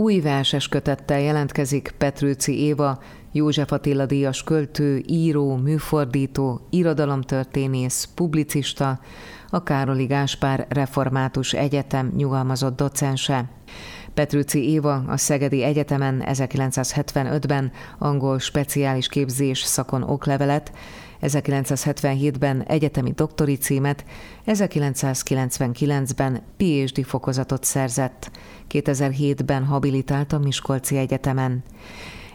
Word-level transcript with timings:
Új 0.00 0.20
verses 0.20 0.68
kötettel 0.68 1.20
jelentkezik 1.20 1.94
Petrőci 1.98 2.60
Éva, 2.60 2.98
József 3.32 3.72
Attila 3.72 4.06
díjas 4.06 4.42
költő, 4.42 5.02
író, 5.06 5.56
műfordító, 5.56 6.66
irodalomtörténész, 6.70 8.08
publicista, 8.14 9.00
a 9.50 9.62
Károli 9.62 10.04
Gáspár 10.04 10.66
Református 10.68 11.52
Egyetem 11.52 12.12
nyugalmazott 12.16 12.76
docense. 12.76 13.50
Petrőci 14.14 14.70
Éva 14.70 14.94
a 15.06 15.16
Szegedi 15.16 15.62
Egyetemen 15.62 16.22
1975-ben 16.26 17.72
angol 17.98 18.38
speciális 18.38 19.08
képzés 19.08 19.58
szakon 19.58 20.02
oklevelet, 20.02 20.72
1977-ben 21.22 22.62
egyetemi 22.62 23.10
doktori 23.10 23.56
címet, 23.56 24.04
1999-ben 24.46 26.42
PhD 26.56 27.04
fokozatot 27.04 27.64
szerzett, 27.64 28.30
2007-ben 28.70 29.64
habilitált 29.64 30.32
a 30.32 30.38
Miskolci 30.38 30.96
Egyetemen. 30.96 31.62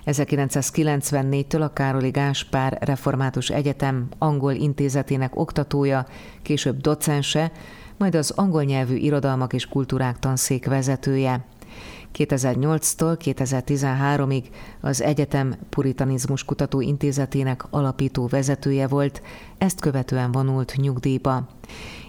1994-től 0.05 1.61
a 1.61 1.73
Károli 1.73 2.09
Gáspár 2.09 2.77
Református 2.81 3.49
Egyetem 3.49 4.07
angol 4.17 4.53
intézetének 4.53 5.35
oktatója, 5.35 6.05
később 6.41 6.81
docense, 6.81 7.51
majd 7.97 8.15
az 8.15 8.31
angol 8.31 8.63
nyelvű 8.63 8.95
irodalmak 8.95 9.53
és 9.53 9.65
kultúrák 9.65 10.19
tanszék 10.19 10.65
vezetője. 10.65 11.45
2008-tól 12.17 13.17
2013-ig 13.23 14.43
az 14.81 15.01
Egyetem 15.01 15.55
Puritanizmus 15.69 16.43
Kutató 16.43 16.81
Intézetének 16.81 17.65
alapító 17.69 18.27
vezetője 18.27 18.87
volt, 18.87 19.21
ezt 19.57 19.79
követően 19.79 20.31
vonult 20.31 20.75
nyugdíjba. 20.77 21.47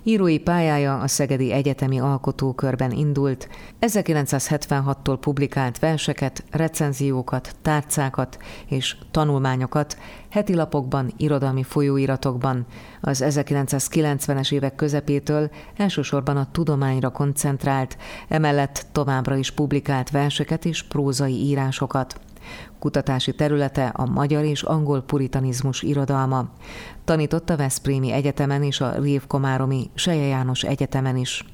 Írói 0.02 0.38
pályája 0.38 0.98
a 0.98 1.08
Szegedi 1.08 1.52
Egyetemi 1.52 2.00
Alkotókörben 2.00 2.90
indult, 2.90 3.48
1976-tól 3.80 5.16
publikált 5.20 5.78
verseket, 5.78 6.44
recenziókat, 6.50 7.56
tárcákat 7.62 8.38
és 8.66 8.96
tanulmányokat 9.10 9.98
heti 10.30 10.54
lapokban, 10.54 11.12
irodalmi 11.16 11.62
folyóiratokban. 11.62 12.66
Az 13.00 13.22
1990-es 13.26 14.52
évek 14.52 14.74
közepétől 14.74 15.50
elsősorban 15.76 16.36
a 16.36 16.50
tudományra 16.50 17.10
koncentrált, 17.10 17.96
emellett 18.28 18.86
továbbra 18.92 19.36
is 19.36 19.50
publikált 19.50 20.10
verseket 20.10 20.64
és 20.64 20.82
prózai 20.82 21.34
írásokat. 21.34 22.20
Kutatási 22.78 23.34
területe 23.34 23.86
a 23.86 24.06
magyar 24.06 24.44
és 24.44 24.62
angol 24.62 25.02
puritanizmus 25.02 25.82
irodalma. 25.82 26.48
Tanított 27.04 27.50
a 27.50 27.56
Veszprémi 27.56 28.12
Egyetemen 28.12 28.62
és 28.62 28.80
a 28.80 28.94
Révkomáromi 29.00 29.90
Seje 29.94 30.26
János 30.26 30.62
Egyetemen 30.62 31.16
is. 31.16 31.44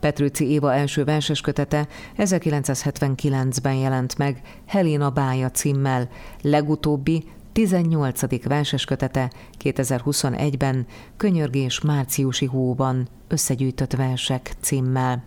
Petrőci 0.00 0.50
Éva 0.50 0.74
első 0.74 1.04
verses 1.04 1.40
kötete 1.40 1.88
1979-ben 2.18 3.74
jelent 3.74 4.18
meg 4.18 4.40
Helena 4.66 5.10
Bája 5.10 5.50
címmel, 5.50 6.08
legutóbbi 6.42 7.24
18. 7.52 8.44
verses 8.44 8.84
kötete 8.84 9.30
2021-ben 9.64 10.86
Könyörgés 11.16 11.80
márciusi 11.80 12.46
hóban 12.46 13.08
összegyűjtött 13.28 13.92
versek 13.92 14.52
címmel. 14.60 15.24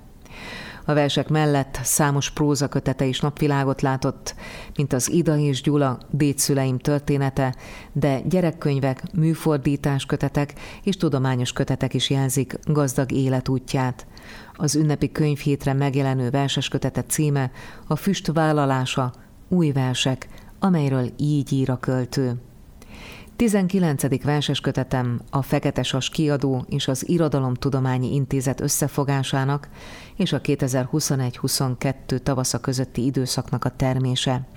A 0.86 0.94
versek 0.94 1.30
mellett 1.30 1.80
számos 1.84 2.30
prózakötete 2.30 3.06
is 3.06 3.20
napvilágot 3.20 3.82
látott, 3.82 4.36
mint 4.76 4.94
az 4.94 5.12
Ida 5.12 5.38
és 5.38 5.62
Gyula 5.62 6.00
dédszüleim 6.10 6.78
története, 6.78 7.56
de 7.92 8.22
gyerekkönyvek, 8.22 9.04
műfordítás 9.14 10.06
kötetek 10.06 10.54
és 10.84 10.98
tudományos 10.98 11.54
kötetek 11.54 11.94
is 11.94 12.10
jelzik 12.10 12.60
gazdag 12.64 13.12
életútját. 13.12 14.08
Az 14.54 14.76
ünnepi 14.76 15.12
könyvhétre 15.12 15.74
megjelenő 15.74 16.30
verses 16.30 16.68
kötete 16.68 17.04
címe 17.04 17.52
a 17.88 17.96
Füst 17.96 18.28
vállalása, 18.28 19.14
új 19.48 19.72
versek, 19.72 20.28
amelyről 20.60 21.12
így 21.18 21.54
ír 21.54 21.70
a 21.70 21.78
költő. 21.78 22.42
19. 23.36 24.24
verses 24.24 24.60
kötetem 24.60 25.22
a 25.30 25.42
Fekete 25.42 25.84
Sas 25.84 26.10
kiadó 26.10 26.66
és 26.70 26.88
az 26.88 27.10
Irodalomtudományi 27.10 28.14
Intézet 28.14 28.62
összefogásának 28.62 29.70
és 30.16 30.34
a 30.34 30.42
2021-22 30.42 32.20
tavasza 32.24 32.60
közötti 32.60 33.06
időszaknak 33.06 33.66
a 33.66 33.70
termése. 33.70 34.48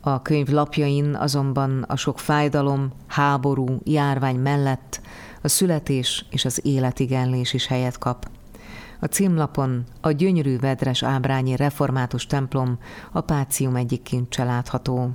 A 0.00 0.22
könyv 0.22 0.48
lapjain 0.48 1.14
azonban 1.14 1.82
a 1.82 1.96
sok 1.96 2.18
fájdalom, 2.18 2.92
háború, 3.06 3.80
járvány 3.84 4.36
mellett 4.36 5.00
a 5.42 5.48
születés 5.48 6.26
és 6.30 6.44
az 6.44 6.60
életigenlés 6.64 7.52
is 7.52 7.66
helyet 7.66 7.98
kap. 7.98 8.30
A 9.00 9.06
címlapon 9.06 9.84
a 10.00 10.10
gyönyörű 10.10 10.58
vedres 10.58 11.02
ábrányi 11.02 11.56
református 11.56 12.26
templom 12.26 12.78
a 13.12 13.20
Pácium 13.20 13.76
egyik 13.76 14.02
kincse 14.02 14.44
látható. 14.44 15.10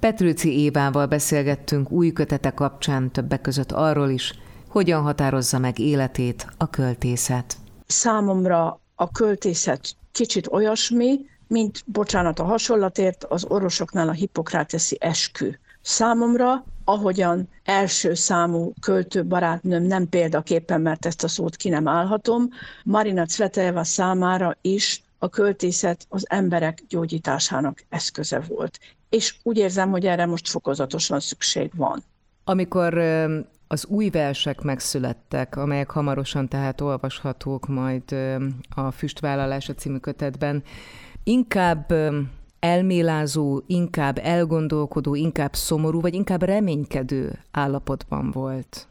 Petrőci 0.00 0.58
Évával 0.58 1.06
beszélgettünk 1.06 1.90
új 1.90 2.12
kötete 2.12 2.50
kapcsán 2.50 3.10
többek 3.12 3.40
között 3.40 3.72
arról 3.72 4.08
is, 4.08 4.34
hogyan 4.68 5.02
határozza 5.02 5.58
meg 5.58 5.78
életét 5.78 6.46
a 6.56 6.70
költészet. 6.70 7.56
Számomra 7.86 8.80
a 8.94 9.10
költészet 9.10 9.96
kicsit 10.12 10.46
olyasmi, 10.46 11.18
mint, 11.46 11.82
bocsánat 11.86 12.38
a 12.38 12.44
hasonlatért, 12.44 13.24
az 13.24 13.44
orvosoknál 13.44 14.08
a 14.08 14.12
hipokráteszi 14.12 14.96
eskü. 15.00 15.50
Számomra, 15.82 16.64
ahogyan 16.84 17.48
első 17.64 18.14
számú 18.14 18.72
költő 18.80 19.24
barátnőm, 19.24 19.82
nem 19.82 20.08
példaképpen, 20.08 20.80
mert 20.80 21.06
ezt 21.06 21.24
a 21.24 21.28
szót 21.28 21.56
ki 21.56 21.68
nem 21.68 21.88
állhatom, 21.88 22.48
Marina 22.84 23.26
Cveteva 23.26 23.84
számára 23.84 24.56
is 24.60 25.02
a 25.18 25.28
költészet 25.28 26.06
az 26.08 26.26
emberek 26.28 26.82
gyógyításának 26.88 27.84
eszköze 27.88 28.40
volt 28.48 28.78
és 29.10 29.34
úgy 29.42 29.56
érzem, 29.56 29.90
hogy 29.90 30.06
erre 30.06 30.26
most 30.26 30.48
fokozatosan 30.48 31.20
szükség 31.20 31.70
van. 31.76 32.02
Amikor 32.44 32.98
az 33.66 33.86
új 33.86 34.10
versek 34.10 34.60
megszülettek, 34.60 35.56
amelyek 35.56 35.90
hamarosan 35.90 36.48
tehát 36.48 36.80
olvashatók 36.80 37.68
majd 37.68 38.02
a 38.74 38.90
Füstvállalása 38.90 39.74
című 39.74 39.96
kötetben, 39.96 40.62
inkább 41.24 41.92
elmélázó, 42.60 43.62
inkább 43.66 44.18
elgondolkodó, 44.22 45.14
inkább 45.14 45.54
szomorú, 45.54 46.00
vagy 46.00 46.14
inkább 46.14 46.42
reménykedő 46.42 47.38
állapotban 47.50 48.30
volt? 48.30 48.88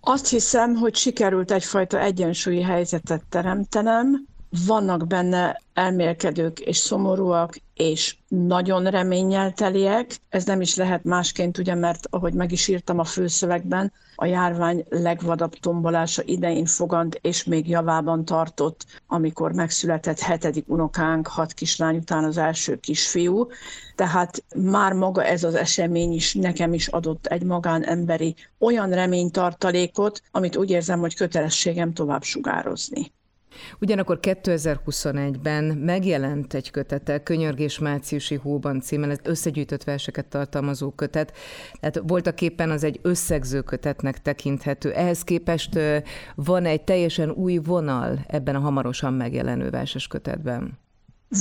Azt 0.00 0.28
hiszem, 0.28 0.74
hogy 0.74 0.94
sikerült 0.94 1.50
egyfajta 1.50 2.00
egyensúlyi 2.00 2.62
helyzetet 2.62 3.22
teremtenem, 3.28 4.26
vannak 4.66 5.06
benne 5.06 5.62
elmélkedők 5.74 6.60
és 6.60 6.76
szomorúak, 6.76 7.56
és 7.74 8.16
nagyon 8.28 8.90
reményelteliek. 8.90 10.16
Ez 10.28 10.44
nem 10.44 10.60
is 10.60 10.74
lehet 10.76 11.04
másként, 11.04 11.58
ugye, 11.58 11.74
mert 11.74 12.06
ahogy 12.10 12.32
meg 12.32 12.52
is 12.52 12.68
írtam 12.68 12.98
a 12.98 13.04
főszövegben, 13.04 13.92
a 14.14 14.26
járvány 14.26 14.84
legvadabb 14.88 15.52
tombolása 15.52 16.22
idején 16.24 16.66
fogant, 16.66 17.18
és 17.22 17.44
még 17.44 17.68
javában 17.68 18.24
tartott, 18.24 18.86
amikor 19.06 19.52
megszületett 19.52 20.18
hetedik 20.18 20.68
unokánk, 20.68 21.26
hat 21.26 21.52
kislány 21.52 21.96
után 21.96 22.24
az 22.24 22.36
első 22.36 22.76
kisfiú. 22.76 23.46
Tehát 23.94 24.44
már 24.56 24.92
maga 24.92 25.24
ez 25.24 25.44
az 25.44 25.54
esemény 25.54 26.12
is 26.12 26.34
nekem 26.34 26.72
is 26.72 26.88
adott 26.88 27.26
egy 27.26 27.42
magánemberi 27.42 28.34
olyan 28.58 28.90
reménytartalékot, 28.90 30.22
amit 30.30 30.56
úgy 30.56 30.70
érzem, 30.70 31.00
hogy 31.00 31.14
kötelességem 31.14 31.92
tovább 31.92 32.22
sugározni. 32.22 33.12
Ugyanakkor 33.80 34.18
2021-ben 34.22 35.64
megjelent 35.64 36.54
egy 36.54 36.70
kötete, 36.70 37.22
Könyörgés 37.22 37.78
márciusi 37.78 38.34
hóban 38.34 38.80
címen, 38.80 39.10
ez 39.10 39.18
összegyűjtött 39.22 39.84
verseket 39.84 40.26
tartalmazó 40.26 40.90
kötet, 40.90 41.32
tehát 41.80 42.00
voltak 42.06 42.40
éppen 42.40 42.70
az 42.70 42.84
egy 42.84 42.98
összegző 43.02 43.60
kötetnek 43.60 44.22
tekinthető. 44.22 44.92
Ehhez 44.92 45.22
képest 45.22 45.78
van 46.34 46.64
egy 46.64 46.84
teljesen 46.84 47.30
új 47.30 47.56
vonal 47.56 48.24
ebben 48.26 48.54
a 48.54 48.60
hamarosan 48.60 49.12
megjelenő 49.12 49.70
verses 49.70 50.06
kötetben. 50.06 50.78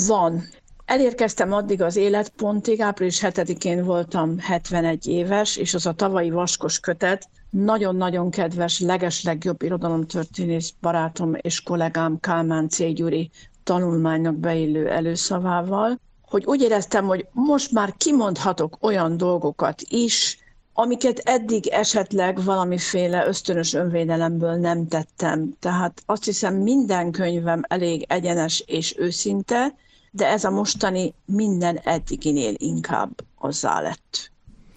Van. 0.08 0.44
Elérkeztem 0.86 1.54
addig 1.54 1.82
az 1.82 1.96
életpontig, 1.96 2.82
április 2.82 3.20
7-én 3.22 3.84
voltam 3.84 4.40
71 4.40 5.08
éves, 5.08 5.58
és 5.58 5.74
az 5.74 5.86
a 5.86 5.94
tavalyi 5.94 6.30
vaskos 6.30 6.80
kötet 6.80 7.30
nagyon-nagyon 7.50 8.30
kedves, 8.30 8.80
legeslegjobb 8.80 9.62
irodalomtörténész 9.62 10.74
barátom 10.82 11.34
és 11.42 11.62
kollégám 11.62 12.20
Kálmán 12.20 12.70
C. 12.70 12.94
Gyuri 12.94 13.30
tanulmánynak 13.64 14.36
beillő 14.36 14.90
előszavával, 14.90 16.00
hogy 16.22 16.46
úgy 16.46 16.62
éreztem, 16.62 17.06
hogy 17.06 17.28
most 17.32 17.72
már 17.72 17.94
kimondhatok 17.98 18.78
olyan 18.82 19.18
dolgokat 19.18 19.82
is, 19.82 20.40
amiket 20.74 21.20
eddig 21.20 21.68
esetleg 21.68 22.44
valamiféle 22.44 23.28
ösztönös 23.28 23.74
önvédelemből 23.74 24.56
nem 24.56 24.88
tettem. 24.88 25.56
Tehát 25.60 26.02
azt 26.06 26.24
hiszem 26.24 26.56
minden 26.56 27.12
könyvem 27.12 27.62
elég 27.68 28.06
egyenes 28.08 28.64
és 28.66 28.96
őszinte, 28.98 29.74
de 30.16 30.28
ez 30.28 30.44
a 30.44 30.50
mostani 30.50 31.14
minden 31.26 31.78
eddiginél 31.78 32.54
inkább 32.58 33.22
azzá 33.38 33.82
lett. 33.82 34.32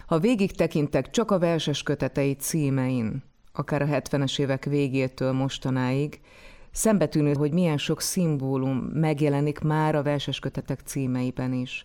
Ha 0.06 0.18
végig 0.18 0.52
tekintek 0.52 1.10
csak 1.10 1.30
a 1.30 1.38
verses 1.38 1.82
kötetei 1.82 2.34
címein, 2.34 3.22
akár 3.52 3.82
a 3.82 3.86
70-es 3.86 4.38
évek 4.38 4.64
végétől 4.64 5.32
mostanáig, 5.32 6.20
Szembetűnő, 6.72 7.32
hogy 7.32 7.52
milyen 7.52 7.78
sok 7.78 8.00
szimbólum 8.00 8.76
megjelenik 8.76 9.58
már 9.58 9.94
a 9.94 10.02
verses 10.02 10.38
kötetek 10.38 10.80
címeiben 10.84 11.52
is. 11.52 11.84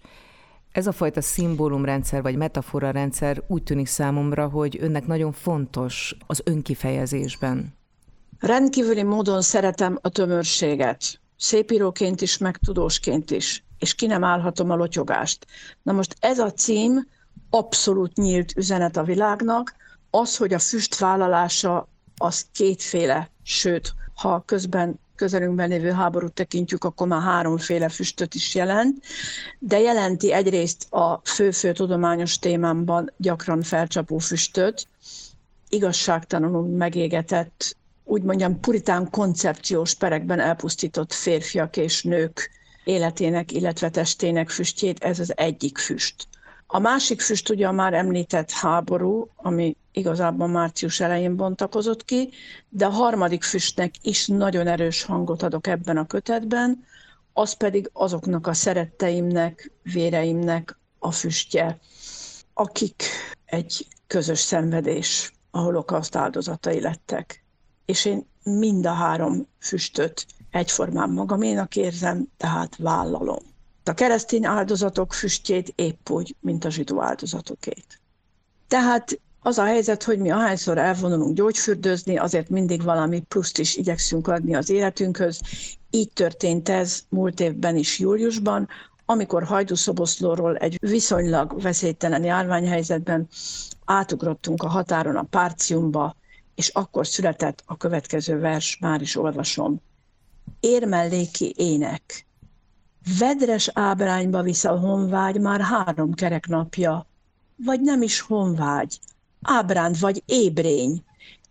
Ez 0.71 0.87
a 0.87 0.91
fajta 0.91 1.21
szimbólumrendszer 1.21 2.21
vagy 2.21 2.35
metafora 2.35 2.91
rendszer 2.91 3.43
úgy 3.47 3.63
tűnik 3.63 3.87
számomra, 3.87 4.47
hogy 4.47 4.77
önnek 4.81 5.07
nagyon 5.07 5.31
fontos 5.31 6.15
az 6.27 6.41
önkifejezésben. 6.45 7.73
Rendkívüli 8.39 9.03
módon 9.03 9.41
szeretem 9.41 9.99
a 10.01 10.09
tömörséget. 10.09 11.21
Szépíróként 11.43 12.21
is, 12.21 12.37
meg 12.37 12.57
tudósként 12.57 13.31
is. 13.31 13.63
És 13.79 13.95
ki 13.95 14.05
nem 14.05 14.23
állhatom 14.23 14.69
a 14.69 14.75
lotyogást. 14.75 15.45
Na 15.81 15.91
most 15.91 16.15
ez 16.19 16.39
a 16.39 16.51
cím 16.51 17.07
abszolút 17.49 18.17
nyílt 18.17 18.57
üzenet 18.57 18.97
a 18.97 19.03
világnak, 19.03 19.75
az, 20.09 20.37
hogy 20.37 20.53
a 20.53 20.59
füst 20.59 20.97
vállalása 20.97 21.87
az 22.17 22.45
kétféle, 22.51 23.29
sőt, 23.43 23.93
ha 24.15 24.43
közben 24.45 24.99
közelünkben 25.15 25.69
lévő 25.69 25.91
háborút 25.91 26.33
tekintjük, 26.33 26.83
akkor 26.83 27.07
már 27.07 27.21
háromféle 27.21 27.89
füstöt 27.89 28.33
is 28.33 28.55
jelent, 28.55 29.03
de 29.59 29.79
jelenti 29.79 30.33
egyrészt 30.33 30.93
a 30.93 31.21
fő-fő 31.23 31.71
tudományos 31.71 32.39
témámban 32.39 33.11
gyakran 33.17 33.61
felcsapó 33.61 34.17
füstöt, 34.17 34.87
igazságtalanul 35.69 36.67
megégetett, 36.67 37.75
úgy 38.03 38.21
mondjam, 38.21 38.59
puritán 38.59 39.09
koncepciós 39.09 39.93
perekben 39.93 40.39
elpusztított 40.39 41.13
férfiak 41.13 41.77
és 41.77 42.03
nők 42.03 42.51
életének, 42.83 43.51
illetve 43.51 43.89
testének 43.89 44.49
füstjét, 44.49 45.03
ez 45.03 45.19
az 45.19 45.37
egyik 45.37 45.77
füst. 45.77 46.27
A 46.67 46.79
másik 46.79 47.21
füst 47.21 47.49
ugye 47.49 47.67
a 47.67 47.71
már 47.71 47.93
említett 47.93 48.51
háború, 48.51 49.29
ami 49.35 49.75
igazából 49.91 50.47
március 50.47 50.99
elején 50.99 51.35
bontakozott 51.35 52.05
ki, 52.05 52.29
de 52.69 52.85
a 52.85 52.89
harmadik 52.89 53.43
füstnek 53.43 53.93
is 54.01 54.27
nagyon 54.27 54.67
erős 54.67 55.03
hangot 55.03 55.43
adok 55.43 55.67
ebben 55.67 55.97
a 55.97 56.07
kötetben, 56.07 56.85
az 57.33 57.53
pedig 57.53 57.89
azoknak 57.93 58.47
a 58.47 58.53
szeretteimnek, 58.53 59.71
véreimnek 59.83 60.79
a 60.99 61.11
füstje, 61.11 61.79
akik 62.53 63.03
egy 63.45 63.87
közös 64.07 64.39
szenvedés, 64.39 65.33
a 65.51 65.59
holokauszt 65.59 66.15
áldozatai 66.15 66.81
lettek. 66.81 67.42
És 67.85 68.05
én 68.05 68.25
mind 68.43 68.85
a 68.85 68.93
három 68.93 69.47
füstöt 69.59 70.25
egyformán 70.51 71.09
magaménak 71.09 71.75
érzem, 71.75 72.27
tehát 72.37 72.75
vállalom 72.75 73.51
a 73.83 73.93
keresztény 73.93 74.45
áldozatok 74.45 75.13
füstjét 75.13 75.73
épp 75.75 76.09
úgy, 76.09 76.35
mint 76.39 76.65
a 76.65 76.69
zsidó 76.69 77.01
áldozatokét. 77.01 77.99
Tehát 78.67 79.19
az 79.39 79.57
a 79.57 79.63
helyzet, 79.63 80.03
hogy 80.03 80.19
mi 80.19 80.31
ahányszor 80.31 80.77
elvonulunk 80.77 81.35
gyógyfürdőzni, 81.35 82.17
azért 82.17 82.49
mindig 82.49 82.83
valami 82.83 83.19
pluszt 83.19 83.57
is 83.57 83.75
igyekszünk 83.75 84.27
adni 84.27 84.55
az 84.55 84.69
életünkhöz. 84.69 85.41
Így 85.89 86.11
történt 86.13 86.69
ez 86.69 87.03
múlt 87.09 87.39
évben 87.39 87.75
is 87.77 87.99
júliusban, 87.99 88.67
amikor 89.05 89.43
Hajdúszoboszlóról 89.43 90.55
egy 90.57 90.77
viszonylag 90.81 91.61
veszélytelen 91.61 92.23
járványhelyzetben 92.23 93.27
átugrottunk 93.85 94.63
a 94.63 94.67
határon 94.67 95.15
a 95.15 95.23
Párciumba, 95.23 96.15
és 96.55 96.67
akkor 96.67 97.07
született 97.07 97.63
a 97.65 97.77
következő 97.77 98.39
vers, 98.39 98.77
már 98.79 99.01
is 99.01 99.15
olvasom. 99.15 99.81
Érmelléki 100.59 101.53
ének, 101.57 102.25
Vedres 103.19 103.69
ábrányba 103.73 104.41
visz 104.41 104.63
a 104.63 104.79
honvágy 104.79 105.39
már 105.39 105.61
három 105.61 106.13
kerek 106.13 106.47
napja, 106.47 107.07
vagy 107.55 107.81
nem 107.81 108.01
is 108.01 108.19
honvágy, 108.19 108.99
ábránd 109.41 109.99
vagy 109.99 110.23
ébrény, 110.25 111.03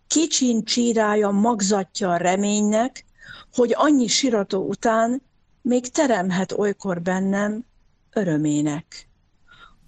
kicsin 0.07 0.63
csírája 0.63 1.29
magzatja 1.29 2.11
a 2.11 2.17
reménynek, 2.17 3.05
hogy 3.53 3.73
annyi 3.77 4.07
sirató 4.07 4.67
után 4.67 5.21
még 5.61 5.91
teremhet 5.91 6.51
olykor 6.51 7.01
bennem 7.01 7.65
örömének. 8.13 9.07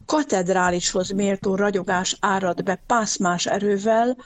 Katedrálishoz 0.06 1.10
méltó 1.10 1.56
ragyogás 1.56 2.18
árad 2.20 2.64
be 2.64 2.82
pászmás 2.86 3.46
erővel 3.46 4.18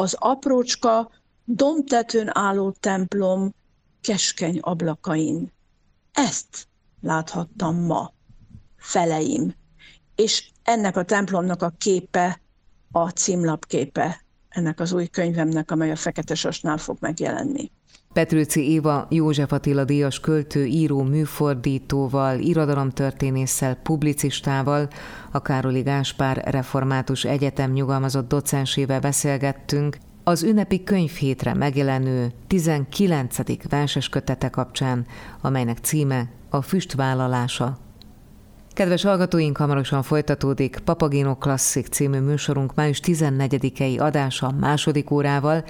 az 0.00 0.14
aprócska, 0.18 1.10
domtetőn 1.44 2.30
álló 2.36 2.70
templom 2.70 3.54
keskeny 4.00 4.58
ablakain. 4.58 5.52
Ezt 6.12 6.68
láthattam 7.00 7.76
ma 7.76 8.12
feleim. 8.76 9.54
És 10.14 10.50
ennek 10.62 10.96
a 10.96 11.04
templomnak 11.04 11.62
a 11.62 11.72
képe, 11.78 12.40
a 12.92 13.08
címlapképe 13.08 14.24
ennek 14.48 14.80
az 14.80 14.92
új 14.92 15.06
könyvemnek, 15.06 15.70
amely 15.70 15.90
a 15.90 15.96
Fekete 15.96 16.34
Sasnál 16.34 16.78
fog 16.78 16.96
megjelenni. 17.00 17.70
Petrőci 18.18 18.70
Éva 18.70 19.06
József 19.10 19.52
Attila 19.52 19.84
díjas 19.84 20.20
költő, 20.20 20.64
író, 20.64 21.02
műfordítóval, 21.02 22.38
irodalomtörténésszel, 22.38 23.74
publicistával, 23.74 24.88
a 25.32 25.42
Károli 25.42 25.80
Gáspár 25.80 26.42
Református 26.44 27.24
Egyetem 27.24 27.72
nyugalmazott 27.72 28.28
docensével 28.28 29.00
beszélgettünk, 29.00 29.98
az 30.24 30.42
ünnepi 30.42 30.84
könyvhétre 30.84 31.54
megjelenő 31.54 32.32
19. 32.46 33.68
verses 33.68 34.08
kötete 34.08 34.48
kapcsán, 34.48 35.06
amelynek 35.40 35.78
címe 35.78 36.28
a 36.48 36.62
füst 36.62 36.94
vállalása. 36.94 37.78
Kedves 38.78 39.02
hallgatóink, 39.02 39.56
hamarosan 39.56 40.02
folytatódik 40.02 40.78
Papagino 40.84 41.36
Klasszik 41.36 41.86
című 41.86 42.18
műsorunk 42.18 42.74
május 42.74 43.00
14-i 43.04 44.00
adása 44.00 44.50
második 44.50 45.10
órával. 45.10 45.64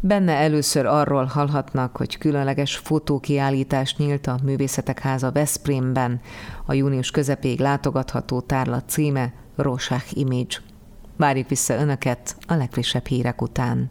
Benne 0.00 0.32
először 0.32 0.86
arról 0.86 1.24
hallhatnak, 1.24 1.96
hogy 1.96 2.18
különleges 2.18 2.76
fotókiállítás 2.76 3.96
nyílt 3.96 4.26
a 4.26 4.38
Művészetek 4.42 4.98
Háza 4.98 5.32
Veszprémben. 5.32 6.20
A 6.66 6.72
június 6.72 7.10
közepéig 7.10 7.60
látogatható 7.60 8.40
tárlat 8.40 8.88
címe 8.88 9.32
Rorschach 9.56 10.16
Image. 10.18 10.56
Várjuk 11.16 11.48
vissza 11.48 11.74
Önöket 11.74 12.36
a 12.46 12.54
legfrissebb 12.54 13.06
hírek 13.06 13.42
után. 13.42 13.88